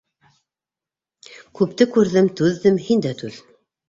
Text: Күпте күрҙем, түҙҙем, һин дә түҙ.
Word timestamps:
Күпте 1.59 1.87
күрҙем, 1.97 2.31
түҙҙем, 2.39 2.81
һин 2.87 3.05
дә 3.07 3.13
түҙ. 3.21 3.39